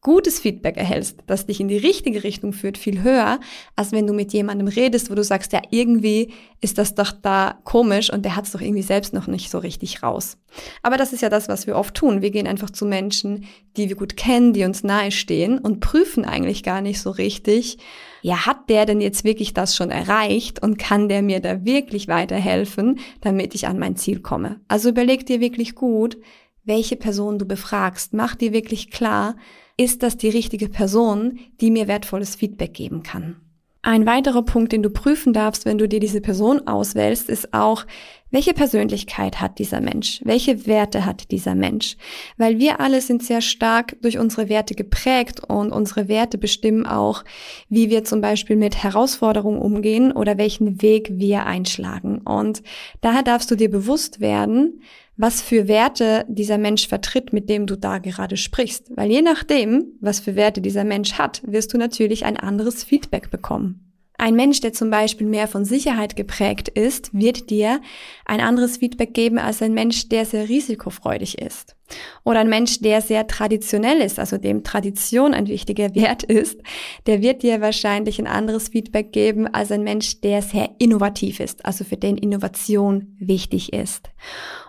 gutes 0.00 0.38
Feedback 0.38 0.76
erhältst, 0.76 1.18
das 1.26 1.46
dich 1.46 1.58
in 1.58 1.66
die 1.66 1.76
richtige 1.76 2.22
Richtung 2.22 2.52
führt, 2.52 2.78
viel 2.78 3.02
höher, 3.02 3.40
als 3.74 3.90
wenn 3.90 4.06
du 4.06 4.12
mit 4.12 4.32
jemandem 4.32 4.68
redest, 4.68 5.10
wo 5.10 5.14
du 5.16 5.24
sagst, 5.24 5.52
ja, 5.52 5.60
irgendwie 5.70 6.32
ist 6.60 6.78
das 6.78 6.94
doch 6.94 7.10
da 7.10 7.58
komisch 7.64 8.12
und 8.12 8.24
der 8.24 8.36
hat 8.36 8.44
es 8.44 8.52
doch 8.52 8.60
irgendwie 8.60 8.82
selbst 8.82 9.12
noch 9.12 9.26
nicht 9.26 9.50
so 9.50 9.58
richtig 9.58 10.02
raus. 10.04 10.38
Aber 10.82 10.96
das 10.96 11.12
ist 11.12 11.20
ja 11.20 11.28
das, 11.28 11.48
was 11.48 11.66
wir 11.66 11.74
oft 11.74 11.94
tun. 11.94 12.22
Wir 12.22 12.30
gehen 12.30 12.46
einfach 12.46 12.70
zu 12.70 12.86
Menschen, 12.86 13.44
die 13.76 13.88
wir 13.88 13.96
gut 13.96 14.16
kennen, 14.16 14.52
die 14.52 14.64
uns 14.64 14.84
nahe 14.84 15.10
stehen 15.10 15.58
und 15.58 15.80
prüfen 15.80 16.24
eigentlich 16.24 16.62
gar 16.62 16.80
nicht 16.80 17.00
so 17.00 17.10
richtig, 17.10 17.78
ja, 18.22 18.46
hat 18.46 18.68
der 18.68 18.86
denn 18.86 19.00
jetzt 19.00 19.24
wirklich 19.24 19.52
das 19.52 19.74
schon 19.74 19.90
erreicht 19.90 20.62
und 20.62 20.78
kann 20.78 21.08
der 21.08 21.22
mir 21.22 21.40
da 21.40 21.64
wirklich 21.64 22.06
weiterhelfen, 22.06 23.00
damit 23.20 23.54
ich 23.56 23.66
an 23.66 23.78
mein 23.80 23.96
Ziel 23.96 24.20
komme? 24.20 24.60
Also 24.68 24.90
überleg 24.90 25.26
dir 25.26 25.40
wirklich 25.40 25.74
gut, 25.74 26.18
welche 26.64 26.96
Person 26.96 27.38
du 27.38 27.46
befragst. 27.46 28.12
Mach 28.12 28.34
dir 28.34 28.52
wirklich 28.52 28.90
klar, 28.90 29.36
ist 29.78 30.02
das 30.02 30.18
die 30.18 30.28
richtige 30.28 30.68
Person, 30.68 31.38
die 31.62 31.70
mir 31.70 31.88
wertvolles 31.88 32.34
Feedback 32.34 32.74
geben 32.74 33.02
kann. 33.02 33.36
Ein 33.80 34.06
weiterer 34.06 34.42
Punkt, 34.42 34.72
den 34.72 34.82
du 34.82 34.90
prüfen 34.90 35.32
darfst, 35.32 35.64
wenn 35.64 35.78
du 35.78 35.88
dir 35.88 36.00
diese 36.00 36.20
Person 36.20 36.66
auswählst, 36.66 37.30
ist 37.30 37.54
auch, 37.54 37.86
welche 38.30 38.52
Persönlichkeit 38.52 39.40
hat 39.40 39.58
dieser 39.58 39.80
Mensch? 39.80 40.20
Welche 40.24 40.66
Werte 40.66 41.06
hat 41.06 41.30
dieser 41.30 41.54
Mensch? 41.54 41.96
Weil 42.36 42.58
wir 42.58 42.80
alle 42.80 43.00
sind 43.00 43.22
sehr 43.22 43.40
stark 43.40 43.96
durch 44.02 44.18
unsere 44.18 44.50
Werte 44.50 44.74
geprägt 44.74 45.40
und 45.48 45.70
unsere 45.70 46.08
Werte 46.08 46.36
bestimmen 46.36 46.84
auch, 46.84 47.24
wie 47.70 47.88
wir 47.88 48.04
zum 48.04 48.20
Beispiel 48.20 48.56
mit 48.56 48.82
Herausforderungen 48.82 49.60
umgehen 49.60 50.12
oder 50.12 50.36
welchen 50.36 50.82
Weg 50.82 51.10
wir 51.14 51.46
einschlagen. 51.46 52.18
Und 52.18 52.62
daher 53.00 53.22
darfst 53.22 53.50
du 53.50 53.54
dir 53.54 53.70
bewusst 53.70 54.20
werden, 54.20 54.82
was 55.18 55.42
für 55.42 55.68
Werte 55.68 56.24
dieser 56.28 56.56
Mensch 56.56 56.88
vertritt, 56.88 57.32
mit 57.32 57.50
dem 57.50 57.66
du 57.66 57.76
da 57.76 57.98
gerade 57.98 58.36
sprichst. 58.36 58.96
Weil 58.96 59.10
je 59.10 59.20
nachdem, 59.20 59.84
was 60.00 60.20
für 60.20 60.36
Werte 60.36 60.62
dieser 60.62 60.84
Mensch 60.84 61.14
hat, 61.14 61.42
wirst 61.44 61.74
du 61.74 61.78
natürlich 61.78 62.24
ein 62.24 62.36
anderes 62.36 62.84
Feedback 62.84 63.30
bekommen. 63.30 63.84
Ein 64.16 64.34
Mensch, 64.34 64.60
der 64.60 64.72
zum 64.72 64.90
Beispiel 64.90 65.26
mehr 65.26 65.46
von 65.46 65.64
Sicherheit 65.64 66.16
geprägt 66.16 66.68
ist, 66.68 67.12
wird 67.12 67.50
dir 67.50 67.80
ein 68.24 68.40
anderes 68.40 68.78
Feedback 68.78 69.12
geben 69.12 69.38
als 69.38 69.60
ein 69.60 69.74
Mensch, 69.74 70.08
der 70.08 70.24
sehr 70.24 70.48
risikofreudig 70.48 71.38
ist. 71.38 71.76
Oder 72.24 72.40
ein 72.40 72.48
Mensch, 72.48 72.80
der 72.80 73.00
sehr 73.00 73.26
traditionell 73.26 74.00
ist, 74.00 74.18
also 74.18 74.36
dem 74.38 74.64
Tradition 74.64 75.34
ein 75.34 75.46
wichtiger 75.46 75.94
Wert 75.94 76.22
ist, 76.22 76.60
der 77.06 77.22
wird 77.22 77.42
dir 77.42 77.60
wahrscheinlich 77.60 78.18
ein 78.18 78.26
anderes 78.26 78.68
Feedback 78.68 79.12
geben 79.12 79.46
als 79.46 79.72
ein 79.72 79.82
Mensch, 79.82 80.20
der 80.20 80.42
sehr 80.42 80.70
innovativ 80.78 81.40
ist, 81.40 81.64
also 81.64 81.84
für 81.84 81.96
den 81.96 82.18
Innovation 82.18 83.16
wichtig 83.18 83.72
ist. 83.72 84.10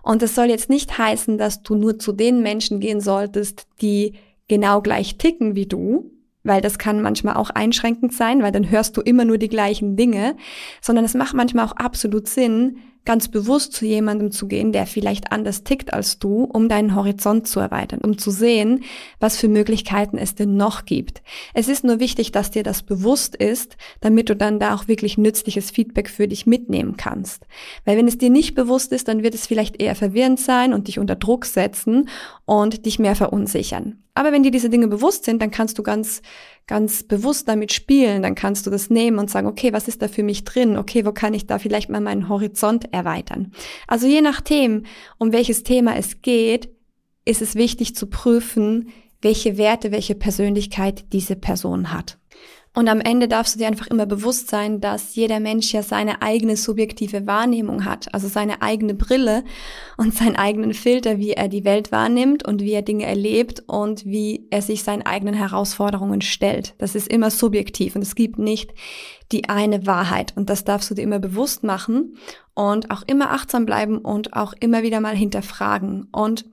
Und 0.03 0.21
das 0.21 0.35
soll 0.35 0.45
jetzt 0.45 0.69
nicht 0.69 0.97
heißen, 0.97 1.37
dass 1.37 1.63
du 1.63 1.75
nur 1.75 1.99
zu 1.99 2.11
den 2.11 2.41
Menschen 2.41 2.79
gehen 2.79 3.01
solltest, 3.01 3.67
die 3.81 4.13
genau 4.47 4.81
gleich 4.81 5.17
ticken 5.17 5.55
wie 5.55 5.65
du, 5.65 6.11
weil 6.43 6.61
das 6.61 6.79
kann 6.79 7.01
manchmal 7.01 7.35
auch 7.35 7.49
einschränkend 7.49 8.13
sein, 8.13 8.41
weil 8.41 8.51
dann 8.51 8.69
hörst 8.69 8.95
du 8.97 9.01
immer 9.01 9.25
nur 9.25 9.37
die 9.37 9.49
gleichen 9.49 9.95
Dinge, 9.95 10.35
sondern 10.81 11.05
es 11.05 11.13
macht 11.13 11.33
manchmal 11.33 11.65
auch 11.65 11.73
absolut 11.73 12.27
Sinn, 12.27 12.77
ganz 13.05 13.27
bewusst 13.27 13.73
zu 13.73 13.85
jemandem 13.85 14.31
zu 14.31 14.47
gehen, 14.47 14.71
der 14.71 14.85
vielleicht 14.85 15.31
anders 15.31 15.63
tickt 15.63 15.93
als 15.93 16.19
du, 16.19 16.43
um 16.43 16.69
deinen 16.69 16.95
Horizont 16.95 17.47
zu 17.47 17.59
erweitern, 17.59 18.01
um 18.03 18.17
zu 18.17 18.29
sehen, 18.31 18.83
was 19.19 19.37
für 19.37 19.47
Möglichkeiten 19.47 20.17
es 20.17 20.35
denn 20.35 20.57
noch 20.57 20.85
gibt. 20.85 21.21
Es 21.53 21.67
ist 21.67 21.83
nur 21.83 21.99
wichtig, 21.99 22.31
dass 22.31 22.51
dir 22.51 22.63
das 22.63 22.83
bewusst 22.83 23.35
ist, 23.35 23.77
damit 24.01 24.29
du 24.29 24.35
dann 24.35 24.59
da 24.59 24.75
auch 24.75 24.87
wirklich 24.87 25.17
nützliches 25.17 25.71
Feedback 25.71 26.09
für 26.09 26.27
dich 26.27 26.45
mitnehmen 26.45 26.97
kannst. 26.97 27.47
Weil 27.85 27.97
wenn 27.97 28.07
es 28.07 28.17
dir 28.17 28.29
nicht 28.29 28.53
bewusst 28.55 28.91
ist, 28.91 29.07
dann 29.07 29.23
wird 29.23 29.33
es 29.33 29.47
vielleicht 29.47 29.81
eher 29.81 29.95
verwirrend 29.95 30.39
sein 30.39 30.73
und 30.73 30.87
dich 30.87 30.99
unter 30.99 31.15
Druck 31.15 31.45
setzen 31.45 32.09
und 32.45 32.85
dich 32.85 32.99
mehr 32.99 33.15
verunsichern. 33.15 34.03
Aber 34.19 34.33
wenn 34.33 34.43
dir 34.43 34.51
diese 34.51 34.69
Dinge 34.69 34.89
bewusst 34.89 35.23
sind, 35.23 35.41
dann 35.41 35.49
kannst 35.49 35.77
du 35.77 35.83
ganz, 35.83 36.21
ganz 36.69 37.01
bewusst 37.01 37.47
damit 37.47 37.73
spielen. 37.73 38.21
Dann 38.21 38.35
kannst 38.35 38.67
du 38.67 38.69
das 38.69 38.91
nehmen 38.91 39.17
und 39.17 39.31
sagen, 39.31 39.47
okay, 39.47 39.73
was 39.73 39.87
ist 39.87 40.03
da 40.03 40.07
für 40.07 40.21
mich 40.21 40.43
drin? 40.43 40.77
Okay, 40.77 41.03
wo 41.03 41.11
kann 41.11 41.33
ich 41.33 41.47
da 41.47 41.57
vielleicht 41.57 41.89
mal 41.89 41.99
meinen 41.99 42.29
Horizont 42.29 42.93
erweitern? 42.93 43.51
Also 43.87 44.05
je 44.05 44.21
nachdem, 44.21 44.83
um 45.17 45.31
welches 45.31 45.63
Thema 45.63 45.97
es 45.97 46.21
geht, 46.21 46.69
ist 47.25 47.41
es 47.41 47.55
wichtig 47.55 47.95
zu 47.95 48.05
prüfen, 48.05 48.89
welche 49.19 49.57
Werte, 49.57 49.91
welche 49.91 50.13
Persönlichkeit 50.13 51.11
diese 51.11 51.35
Person 51.35 51.91
hat. 51.91 52.19
Und 52.75 52.87
am 52.87 53.01
Ende 53.01 53.27
darfst 53.27 53.55
du 53.55 53.59
dir 53.59 53.67
einfach 53.67 53.87
immer 53.87 54.05
bewusst 54.05 54.49
sein, 54.49 54.79
dass 54.79 55.15
jeder 55.15 55.39
Mensch 55.39 55.73
ja 55.73 55.81
seine 55.81 56.21
eigene 56.21 56.55
subjektive 56.55 57.25
Wahrnehmung 57.25 57.83
hat, 57.83 58.13
also 58.13 58.27
seine 58.27 58.61
eigene 58.61 58.93
Brille 58.93 59.43
und 59.97 60.13
seinen 60.13 60.35
eigenen 60.35 60.73
Filter, 60.73 61.17
wie 61.17 61.31
er 61.31 61.47
die 61.47 61.65
Welt 61.65 61.91
wahrnimmt 61.91 62.47
und 62.47 62.61
wie 62.61 62.73
er 62.73 62.83
Dinge 62.83 63.05
erlebt 63.05 63.63
und 63.65 64.05
wie 64.05 64.47
er 64.51 64.61
sich 64.61 64.83
seinen 64.83 65.01
eigenen 65.01 65.33
Herausforderungen 65.33 66.21
stellt. 66.21 66.75
Das 66.77 66.93
ist 66.93 67.11
immer 67.11 67.31
subjektiv 67.31 67.95
und 67.95 68.03
es 68.03 68.13
gibt 68.13 68.37
nicht 68.37 68.71
die 69.31 69.49
eine 69.49 69.85
Wahrheit 69.87 70.33
und 70.35 70.49
das 70.49 70.63
darfst 70.63 70.89
du 70.91 70.95
dir 70.95 71.03
immer 71.03 71.19
bewusst 71.19 71.63
machen 71.63 72.17
und 72.53 72.91
auch 72.91 73.03
immer 73.07 73.31
achtsam 73.31 73.65
bleiben 73.65 73.97
und 73.97 74.33
auch 74.33 74.53
immer 74.59 74.83
wieder 74.83 74.99
mal 74.99 75.15
hinterfragen 75.15 76.07
und 76.11 76.45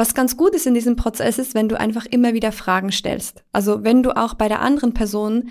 was 0.00 0.14
ganz 0.14 0.38
gut 0.38 0.54
ist 0.54 0.66
in 0.66 0.72
diesem 0.72 0.96
Prozess 0.96 1.38
ist, 1.38 1.54
wenn 1.54 1.68
du 1.68 1.78
einfach 1.78 2.06
immer 2.06 2.32
wieder 2.32 2.52
Fragen 2.52 2.90
stellst. 2.90 3.44
Also 3.52 3.84
wenn 3.84 4.02
du 4.02 4.16
auch 4.16 4.32
bei 4.32 4.48
der 4.48 4.62
anderen 4.62 4.94
Person 4.94 5.50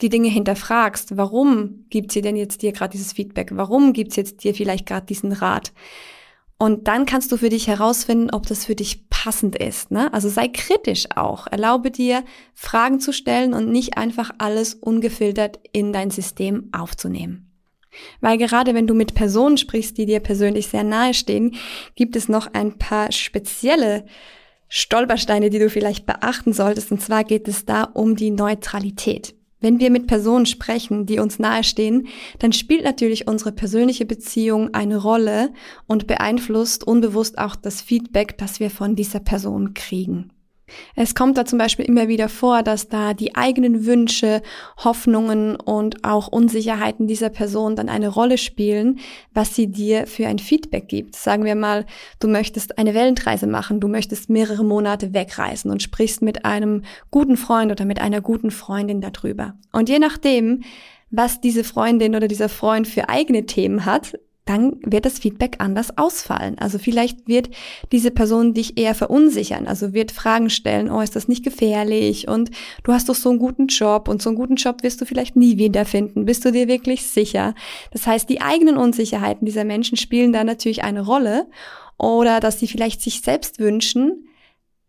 die 0.00 0.08
Dinge 0.08 0.28
hinterfragst, 0.28 1.16
warum 1.16 1.84
gibt 1.90 2.12
sie 2.12 2.20
denn 2.20 2.36
jetzt 2.36 2.62
dir 2.62 2.70
gerade 2.70 2.92
dieses 2.92 3.12
Feedback? 3.12 3.50
Warum 3.54 3.92
gibt 3.92 4.12
sie 4.12 4.20
jetzt 4.20 4.44
dir 4.44 4.54
vielleicht 4.54 4.86
gerade 4.86 5.06
diesen 5.06 5.32
Rat? 5.32 5.72
Und 6.58 6.86
dann 6.86 7.06
kannst 7.06 7.32
du 7.32 7.36
für 7.38 7.48
dich 7.48 7.66
herausfinden, 7.66 8.30
ob 8.30 8.46
das 8.46 8.66
für 8.66 8.76
dich 8.76 9.08
passend 9.10 9.56
ist. 9.56 9.90
Ne? 9.90 10.12
Also 10.12 10.28
sei 10.28 10.46
kritisch 10.46 11.06
auch. 11.16 11.48
Erlaube 11.48 11.90
dir, 11.90 12.24
Fragen 12.54 13.00
zu 13.00 13.12
stellen 13.12 13.52
und 13.52 13.68
nicht 13.68 13.98
einfach 13.98 14.30
alles 14.38 14.74
ungefiltert 14.74 15.58
in 15.72 15.92
dein 15.92 16.12
System 16.12 16.68
aufzunehmen. 16.70 17.47
Weil 18.20 18.38
gerade 18.38 18.74
wenn 18.74 18.86
du 18.86 18.94
mit 18.94 19.14
Personen 19.14 19.56
sprichst, 19.56 19.96
die 19.98 20.06
dir 20.06 20.20
persönlich 20.20 20.68
sehr 20.68 20.84
nahe 20.84 21.14
stehen, 21.14 21.56
gibt 21.94 22.16
es 22.16 22.28
noch 22.28 22.52
ein 22.52 22.78
paar 22.78 23.12
spezielle 23.12 24.04
Stolpersteine, 24.68 25.50
die 25.50 25.58
du 25.58 25.70
vielleicht 25.70 26.06
beachten 26.06 26.52
solltest. 26.52 26.92
Und 26.92 27.00
zwar 27.00 27.24
geht 27.24 27.48
es 27.48 27.64
da 27.64 27.84
um 27.84 28.16
die 28.16 28.30
Neutralität. 28.30 29.34
Wenn 29.60 29.80
wir 29.80 29.90
mit 29.90 30.06
Personen 30.06 30.46
sprechen, 30.46 31.04
die 31.06 31.18
uns 31.18 31.40
nahestehen, 31.40 32.06
dann 32.38 32.52
spielt 32.52 32.84
natürlich 32.84 33.26
unsere 33.26 33.50
persönliche 33.50 34.04
Beziehung 34.04 34.72
eine 34.72 34.98
Rolle 34.98 35.52
und 35.86 36.06
beeinflusst 36.06 36.84
unbewusst 36.86 37.38
auch 37.38 37.56
das 37.56 37.82
Feedback, 37.82 38.38
das 38.38 38.60
wir 38.60 38.70
von 38.70 38.94
dieser 38.94 39.20
Person 39.20 39.74
kriegen. 39.74 40.30
Es 40.96 41.14
kommt 41.14 41.36
da 41.36 41.44
zum 41.44 41.58
Beispiel 41.58 41.84
immer 41.84 42.08
wieder 42.08 42.28
vor, 42.28 42.62
dass 42.62 42.88
da 42.88 43.14
die 43.14 43.34
eigenen 43.34 43.86
Wünsche, 43.86 44.42
Hoffnungen 44.82 45.56
und 45.56 46.04
auch 46.04 46.28
Unsicherheiten 46.28 47.06
dieser 47.06 47.30
Person 47.30 47.76
dann 47.76 47.88
eine 47.88 48.08
Rolle 48.08 48.38
spielen, 48.38 48.98
was 49.32 49.54
sie 49.54 49.68
dir 49.68 50.06
für 50.06 50.26
ein 50.26 50.38
Feedback 50.38 50.88
gibt. 50.88 51.16
Sagen 51.16 51.44
wir 51.44 51.54
mal, 51.54 51.86
du 52.20 52.28
möchtest 52.28 52.78
eine 52.78 52.94
Weltreise 52.94 53.46
machen, 53.46 53.80
du 53.80 53.88
möchtest 53.88 54.30
mehrere 54.30 54.64
Monate 54.64 55.14
wegreisen 55.14 55.70
und 55.70 55.82
sprichst 55.82 56.22
mit 56.22 56.44
einem 56.44 56.82
guten 57.10 57.36
Freund 57.36 57.72
oder 57.72 57.84
mit 57.84 58.00
einer 58.00 58.20
guten 58.20 58.50
Freundin 58.50 59.00
darüber. 59.00 59.54
Und 59.72 59.88
je 59.88 59.98
nachdem, 59.98 60.62
was 61.10 61.40
diese 61.40 61.64
Freundin 61.64 62.14
oder 62.14 62.28
dieser 62.28 62.48
Freund 62.48 62.86
für 62.86 63.08
eigene 63.08 63.46
Themen 63.46 63.84
hat, 63.84 64.18
dann 64.48 64.76
wird 64.82 65.04
das 65.04 65.18
Feedback 65.18 65.56
anders 65.58 65.98
ausfallen. 65.98 66.58
Also 66.58 66.78
vielleicht 66.78 67.28
wird 67.28 67.50
diese 67.92 68.10
Person 68.10 68.54
dich 68.54 68.78
eher 68.78 68.94
verunsichern, 68.94 69.66
also 69.66 69.92
wird 69.92 70.10
Fragen 70.10 70.48
stellen, 70.48 70.90
oh, 70.90 71.00
ist 71.00 71.16
das 71.16 71.28
nicht 71.28 71.44
gefährlich 71.44 72.28
und 72.28 72.50
du 72.82 72.92
hast 72.92 73.08
doch 73.08 73.14
so 73.14 73.30
einen 73.30 73.38
guten 73.38 73.66
Job 73.66 74.08
und 74.08 74.22
so 74.22 74.30
einen 74.30 74.38
guten 74.38 74.56
Job 74.56 74.82
wirst 74.82 75.00
du 75.00 75.04
vielleicht 75.04 75.36
nie 75.36 75.58
wiederfinden. 75.58 76.24
Bist 76.24 76.44
du 76.44 76.52
dir 76.52 76.68
wirklich 76.68 77.06
sicher? 77.06 77.54
Das 77.90 78.06
heißt, 78.06 78.28
die 78.28 78.40
eigenen 78.40 78.76
Unsicherheiten 78.76 79.44
dieser 79.44 79.64
Menschen 79.64 79.96
spielen 79.98 80.32
da 80.32 80.44
natürlich 80.44 80.82
eine 80.82 81.02
Rolle 81.02 81.46
oder 81.98 82.40
dass 82.40 82.58
sie 82.58 82.68
vielleicht 82.68 83.02
sich 83.02 83.20
selbst 83.20 83.58
wünschen, 83.58 84.27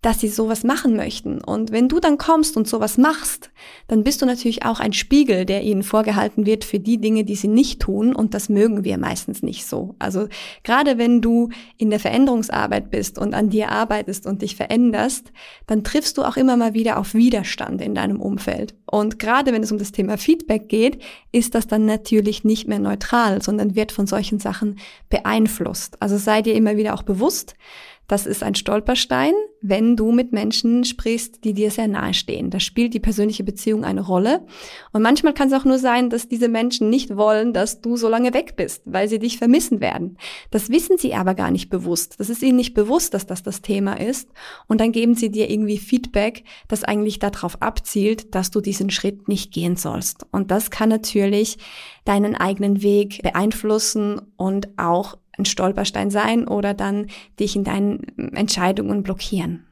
dass 0.01 0.21
sie 0.21 0.29
sowas 0.29 0.63
machen 0.63 0.95
möchten. 0.95 1.41
Und 1.41 1.71
wenn 1.71 1.89
du 1.89 1.99
dann 1.99 2.17
kommst 2.17 2.55
und 2.55 2.67
sowas 2.67 2.97
machst, 2.97 3.51
dann 3.87 4.03
bist 4.03 4.21
du 4.21 4.25
natürlich 4.25 4.63
auch 4.63 4.79
ein 4.79 4.93
Spiegel, 4.93 5.45
der 5.45 5.61
ihnen 5.63 5.83
vorgehalten 5.83 6.45
wird 6.45 6.63
für 6.63 6.79
die 6.79 7.01
Dinge, 7.01 7.25
die 7.25 7.35
sie 7.35 7.49
nicht 7.49 7.81
tun. 7.81 8.15
Und 8.15 8.33
das 8.33 8.47
mögen 8.47 8.85
wir 8.85 8.97
meistens 8.97 9.43
nicht 9.43 9.65
so. 9.65 9.95
Also 9.99 10.27
gerade 10.63 10.97
wenn 10.97 11.21
du 11.21 11.49
in 11.77 11.89
der 11.89 11.99
Veränderungsarbeit 11.99 12.91
bist 12.91 13.19
und 13.19 13.33
an 13.33 13.49
dir 13.49 13.71
arbeitest 13.71 14.25
und 14.25 14.41
dich 14.41 14.55
veränderst, 14.55 15.33
dann 15.67 15.83
triffst 15.83 16.17
du 16.17 16.23
auch 16.23 16.37
immer 16.37 16.55
mal 16.55 16.73
wieder 16.73 16.97
auf 16.97 17.13
Widerstand 17.13 17.81
in 17.81 17.93
deinem 17.93 18.21
Umfeld. 18.21 18.75
Und 18.85 19.19
gerade 19.19 19.51
wenn 19.51 19.63
es 19.63 19.71
um 19.71 19.77
das 19.77 19.91
Thema 19.91 20.17
Feedback 20.17 20.69
geht, 20.69 21.01
ist 21.33 21.55
das 21.55 21.67
dann 21.67 21.85
natürlich 21.85 22.45
nicht 22.45 22.69
mehr 22.69 22.79
neutral, 22.79 23.41
sondern 23.41 23.75
wird 23.75 23.91
von 23.91 24.07
solchen 24.07 24.39
Sachen 24.39 24.79
beeinflusst. 25.09 26.01
Also 26.01 26.17
sei 26.17 26.41
dir 26.41 26.53
immer 26.53 26.77
wieder 26.77 26.93
auch 26.93 27.03
bewusst, 27.03 27.55
das 28.09 28.25
ist 28.25 28.41
ein 28.41 28.55
Stolperstein, 28.55 29.33
wenn 29.61 29.95
du 29.95 30.11
mit 30.11 30.31
Menschen 30.31 30.83
sprichst, 30.83 31.43
die 31.43 31.53
dir 31.53 31.69
sehr 31.69 31.87
nahe 31.87 32.15
stehen. 32.15 32.49
Da 32.49 32.59
spielt 32.59 32.95
die 32.95 32.99
persönliche 32.99 33.43
Beziehung 33.43 33.83
eine 33.83 34.01
Rolle. 34.01 34.47
Und 34.91 35.03
manchmal 35.03 35.35
kann 35.35 35.49
es 35.49 35.53
auch 35.53 35.63
nur 35.63 35.77
sein, 35.77 36.09
dass 36.09 36.27
diese 36.27 36.47
Menschen 36.47 36.89
nicht 36.89 37.15
wollen, 37.15 37.53
dass 37.53 37.81
du 37.81 37.97
so 37.97 38.09
lange 38.09 38.33
weg 38.33 38.55
bist, 38.55 38.81
weil 38.85 39.07
sie 39.07 39.19
dich 39.19 39.37
vermissen 39.37 39.79
werden. 39.79 40.17
Das 40.49 40.69
wissen 40.69 40.97
sie 40.97 41.13
aber 41.13 41.35
gar 41.35 41.51
nicht 41.51 41.69
bewusst. 41.69 42.19
Das 42.19 42.31
ist 42.31 42.41
ihnen 42.41 42.55
nicht 42.55 42.73
bewusst, 42.73 43.13
dass 43.13 43.27
das 43.27 43.43
das 43.43 43.61
Thema 43.61 43.93
ist. 43.93 44.27
Und 44.67 44.81
dann 44.81 44.91
geben 44.91 45.13
sie 45.13 45.29
dir 45.29 45.47
irgendwie 45.47 45.77
Feedback, 45.77 46.43
das 46.67 46.83
eigentlich 46.83 47.19
darauf 47.19 47.61
abzielt, 47.61 48.33
dass 48.33 48.49
du 48.49 48.59
diesen 48.59 48.89
Schritt 48.89 49.27
nicht 49.27 49.53
gehen 49.53 49.75
sollst. 49.75 50.25
Und 50.31 50.49
das 50.49 50.71
kann 50.71 50.89
natürlich 50.89 51.59
deinen 52.05 52.35
eigenen 52.35 52.81
Weg 52.81 53.21
beeinflussen 53.21 54.19
und 54.35 54.69
auch 54.79 55.15
ein 55.39 55.45
Stolperstein 55.45 56.11
sein 56.11 56.47
oder 56.47 56.73
dann 56.73 57.07
dich 57.39 57.55
in 57.55 57.63
deinen 57.63 58.33
Entscheidungen 58.33 59.03
blockieren. 59.03 59.65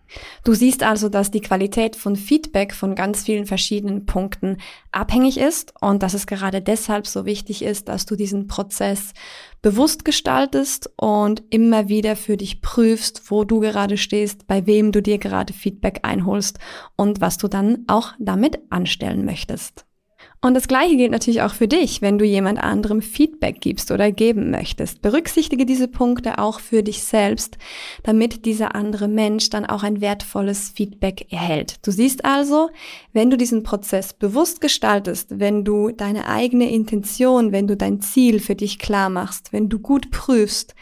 Du 0.43 0.53
siehst 0.53 0.83
also, 0.83 1.09
dass 1.09 1.31
die 1.31 1.41
Qualität 1.41 1.95
von 1.95 2.15
Feedback 2.15 2.73
von 2.73 2.95
ganz 2.95 3.23
vielen 3.23 3.45
verschiedenen 3.45 4.05
Punkten 4.05 4.57
abhängig 4.91 5.37
ist 5.37 5.73
und 5.81 6.01
dass 6.03 6.13
es 6.13 6.27
gerade 6.27 6.61
deshalb 6.61 7.07
so 7.07 7.25
wichtig 7.25 7.61
ist, 7.61 7.89
dass 7.89 8.05
du 8.05 8.15
diesen 8.15 8.47
Prozess 8.47 9.13
bewusst 9.61 10.05
gestaltest 10.05 10.89
und 10.95 11.43
immer 11.49 11.89
wieder 11.89 12.15
für 12.15 12.37
dich 12.37 12.61
prüfst, 12.61 13.29
wo 13.29 13.43
du 13.43 13.59
gerade 13.59 13.97
stehst, 13.97 14.47
bei 14.47 14.65
wem 14.65 14.91
du 14.91 15.01
dir 15.01 15.17
gerade 15.17 15.53
Feedback 15.53 15.99
einholst 16.03 16.59
und 16.95 17.19
was 17.19 17.37
du 17.37 17.47
dann 17.47 17.83
auch 17.87 18.13
damit 18.19 18.59
anstellen 18.69 19.25
möchtest. 19.25 19.86
Und 20.39 20.53
das 20.53 20.67
Gleiche 20.67 20.97
gilt 20.97 21.11
natürlich 21.11 21.41
auch 21.41 21.55
für 21.55 21.67
dich, 21.67 22.03
wenn 22.03 22.19
du 22.19 22.25
jemand 22.25 22.59
anderem 22.59 23.01
Feedback 23.01 23.59
gibst 23.59 23.89
oder 23.89 24.11
geben 24.11 24.51
möchtest. 24.51 25.01
Berücksichtige 25.01 25.65
diese 25.65 25.87
Punkte 25.87 26.37
auch 26.37 26.59
für 26.59 26.83
dich 26.83 27.03
selbst, 27.03 27.57
damit 28.03 28.45
dieser 28.45 28.75
andere 28.75 29.07
Mensch 29.07 29.49
dann 29.49 29.65
auch 29.65 29.81
ein 29.81 29.99
wertvolles 29.99 30.69
Feedback 30.69 31.31
erhält. 31.31 31.85
Du 31.85 31.89
siehst 31.89 32.23
also, 32.23 32.69
wenn 33.13 33.31
du 33.31 33.37
diesen 33.37 33.63
Prozess 33.63 34.13
bewusst 34.13 34.61
gestaltest, 34.61 35.39
wenn 35.39 35.63
du 35.63 35.89
deine 35.89 36.27
eigene 36.27 36.71
Intention, 36.71 37.51
wenn 37.51 37.67
du 37.67 37.75
dein 37.75 37.99
Ziel 37.99 38.39
für 38.39 38.55
dich 38.55 38.77
klar 38.77 39.09
machst, 39.09 39.53
wenn 39.53 39.69
du 39.69 39.79
gut 39.79 40.11
prüfst, 40.11 40.75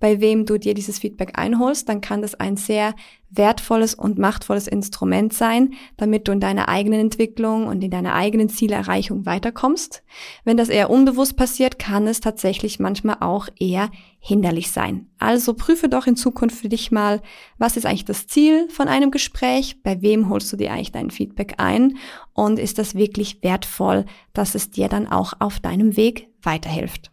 bei 0.00 0.22
wem 0.22 0.46
du 0.46 0.56
dir 0.56 0.72
dieses 0.72 0.98
Feedback 0.98 1.38
einholst, 1.38 1.86
dann 1.88 2.00
kann 2.00 2.22
das 2.22 2.34
ein 2.34 2.56
sehr 2.56 2.94
wertvolles 3.34 3.94
und 3.94 4.18
machtvolles 4.18 4.68
Instrument 4.68 5.32
sein, 5.32 5.74
damit 5.96 6.28
du 6.28 6.32
in 6.32 6.40
deiner 6.40 6.68
eigenen 6.68 7.00
Entwicklung 7.00 7.66
und 7.66 7.82
in 7.82 7.90
deiner 7.90 8.14
eigenen 8.14 8.48
Zielerreichung 8.48 9.26
weiterkommst. 9.26 10.02
Wenn 10.44 10.56
das 10.56 10.68
eher 10.68 10.90
unbewusst 10.90 11.36
passiert, 11.36 11.78
kann 11.78 12.06
es 12.06 12.20
tatsächlich 12.20 12.78
manchmal 12.78 13.16
auch 13.20 13.48
eher 13.58 13.90
hinderlich 14.18 14.70
sein. 14.70 15.08
Also 15.18 15.54
prüfe 15.54 15.88
doch 15.88 16.06
in 16.06 16.16
Zukunft 16.16 16.56
für 16.56 16.68
dich 16.68 16.92
mal, 16.92 17.22
was 17.58 17.76
ist 17.76 17.86
eigentlich 17.86 18.04
das 18.04 18.26
Ziel 18.26 18.68
von 18.68 18.88
einem 18.88 19.10
Gespräch, 19.10 19.82
bei 19.82 20.00
wem 20.02 20.28
holst 20.28 20.52
du 20.52 20.56
dir 20.56 20.72
eigentlich 20.72 20.92
dein 20.92 21.10
Feedback 21.10 21.54
ein 21.58 21.96
und 22.32 22.58
ist 22.58 22.78
das 22.78 22.94
wirklich 22.94 23.42
wertvoll, 23.42 24.04
dass 24.32 24.54
es 24.54 24.70
dir 24.70 24.88
dann 24.88 25.08
auch 25.08 25.34
auf 25.40 25.58
deinem 25.58 25.96
Weg 25.96 26.28
weiterhilft. 26.42 27.11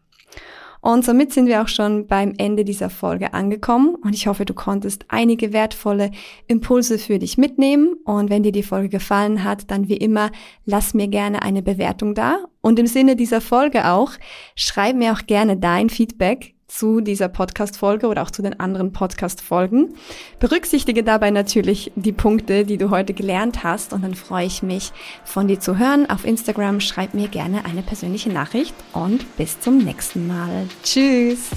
Und 0.82 1.04
somit 1.04 1.34
sind 1.34 1.48
wir 1.48 1.62
auch 1.62 1.68
schon 1.68 2.08
beim 2.08 2.34
Ende 2.38 2.64
dieser 2.64 2.90
Folge 2.90 3.34
angekommen. 3.34 3.96
Und 3.96 4.14
ich 4.14 4.28
hoffe, 4.28 4.46
du 4.46 4.54
konntest 4.54 5.06
einige 5.10 5.52
wertvolle 5.52 6.12
Impulse 6.48 6.98
für 6.98 7.20
dich 7.20 7.38
mitnehmen. 7.38 7.96
Und 8.06 8.30
wenn 8.30 8.44
dir 8.44 8.52
die 8.52 8.64
Folge 8.64 8.90
gefallen 8.90 9.44
hat, 9.44 9.70
dann 9.72 9.90
wie 9.90 9.98
immer, 9.98 10.32
lass 10.66 10.94
mir 10.94 11.08
gerne 11.08 11.42
eine 11.42 11.62
Bewertung 11.62 12.16
da. 12.16 12.46
Und 12.62 12.80
im 12.80 12.88
Sinne 12.88 13.16
dieser 13.16 13.42
Folge 13.42 13.88
auch, 13.88 14.12
schreib 14.56 14.96
mir 14.96 15.14
auch 15.14 15.26
gerne 15.26 15.58
dein 15.58 15.90
Feedback 15.90 16.54
zu 16.70 17.02
dieser 17.02 17.28
Podcast-Folge 17.28 18.08
oder 18.08 18.22
auch 18.22 18.32
zu 18.32 18.42
den 18.42 18.60
anderen 18.60 18.94
Podcast-Folgen. 18.94 19.96
Berücksichtige 20.40 21.04
dabei 21.04 21.32
natürlich 21.32 21.92
die 21.96 22.14
Punkte, 22.14 22.64
die 22.64 22.78
du 22.78 22.90
heute 22.90 23.14
gelernt 23.14 23.64
hast 23.64 23.92
und 23.92 24.04
dann 24.04 24.16
freue 24.16 24.46
ich 24.46 24.64
mich, 24.64 24.94
von 25.26 25.48
dir 25.48 25.60
zu 25.60 25.78
hören. 25.78 26.10
Auf 26.10 26.26
Instagram 26.26 26.80
schreib 26.80 27.14
mir 27.14 27.28
gerne 27.28 27.66
eine 27.66 27.82
persönliche 27.82 28.30
Nachricht 28.30 28.76
und 28.94 29.26
bis 29.36 29.60
zum 29.60 29.80
nächsten 29.80 30.28
Mal. 30.28 30.68
Tschüss! 30.84 31.50